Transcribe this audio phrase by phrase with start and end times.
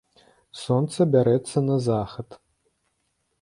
[0.61, 2.29] Сонца бярэцца на захад.